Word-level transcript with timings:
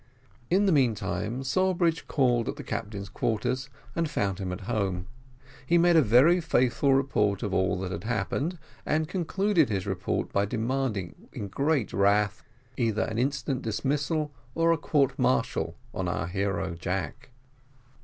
In 0.49 0.65
the 0.65 0.71
meantime, 0.71 1.43
Sawbridge 1.43 2.07
called 2.07 2.49
at 2.49 2.55
the 2.55 2.63
captain's 2.63 3.11
lodgings, 3.21 3.69
and 3.95 4.09
found 4.09 4.39
him 4.39 4.51
at 4.51 4.61
home: 4.61 5.05
he 5.63 5.77
made 5.77 5.95
a 5.95 6.01
very 6.01 6.41
faithful 6.41 6.95
report 6.95 7.43
of 7.43 7.53
all 7.53 7.79
that 7.81 7.91
had 7.91 8.05
happened, 8.05 8.57
and 8.83 9.07
concluded 9.07 9.69
his 9.69 9.85
requests 9.85 10.31
by 10.33 10.45
demanding, 10.45 11.29
in 11.33 11.49
great 11.49 11.93
wrath, 11.93 12.41
either 12.77 13.03
an 13.03 13.19
instant 13.19 13.61
dismissal 13.61 14.33
or 14.55 14.71
a 14.71 14.77
court 14.79 15.19
martial 15.19 15.77
on 15.93 16.07
our 16.07 16.25
hero, 16.25 16.73
Jack. 16.73 17.29